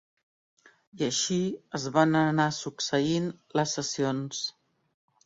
[1.01, 1.35] I així
[1.79, 3.29] es van anar succeint
[3.61, 4.41] les sessions.